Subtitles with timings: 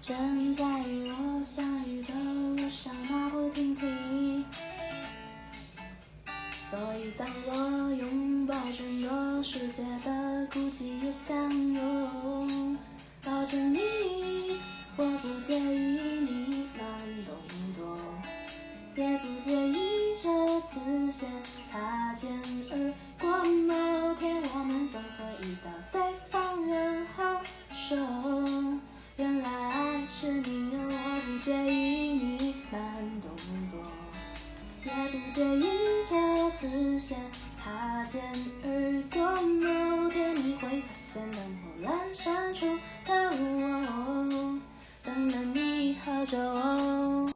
[0.00, 4.44] 正在与我相遇的路上马不停蹄。
[6.70, 12.78] 所以当我拥抱整个世界的孤寂也相拥，
[13.22, 13.78] 抱着你，
[14.96, 17.36] 我不介意你慢动
[17.76, 17.98] 作，
[18.96, 19.76] 也不介意
[20.16, 20.80] 这次
[21.10, 21.28] 先
[21.70, 22.32] 擦肩
[22.70, 23.28] 而过。
[23.44, 27.24] 某天我们总会遇到对方，然后
[27.74, 27.98] 说，
[31.40, 32.80] 介意你慢
[33.22, 33.30] 动
[33.66, 33.80] 作。
[34.84, 35.64] 也不介意
[36.06, 37.18] 这次先
[37.56, 38.22] 擦肩
[38.62, 42.66] 而过，某天你会发现灯火阑珊处
[43.06, 44.60] 的我，
[45.02, 46.36] 等了你好久。